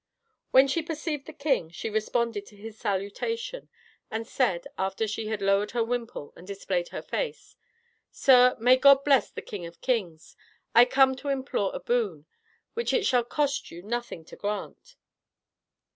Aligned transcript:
When 0.49 0.67
she 0.67 0.81
perceived 0.81 1.27
the 1.27 1.31
king, 1.31 1.69
she 1.69 1.87
responded 1.87 2.47
to 2.47 2.55
his 2.55 2.75
salutation, 2.75 3.69
and 4.09 4.25
said, 4.27 4.65
after 4.75 5.07
she 5.07 5.27
had 5.27 5.43
lowered 5.43 5.69
her 5.73 5.83
wimple 5.83 6.33
and 6.35 6.47
displayed 6.47 6.87
her 6.89 7.03
face: 7.03 7.55
"Sir, 8.09 8.55
may 8.59 8.77
God 8.77 9.03
bless 9.03 9.29
the 9.29 9.43
best 9.43 9.63
of 9.65 9.81
kings! 9.81 10.35
I 10.73 10.85
come 10.85 11.15
to 11.17 11.29
implore 11.29 11.69
a 11.75 11.79
boon, 11.79 12.25
which 12.73 12.93
it 12.93 13.05
shall 13.05 13.23
cost 13.23 13.69
you 13.69 13.83
nothing 13.83 14.25
to 14.25 14.35
grant." 14.35 14.95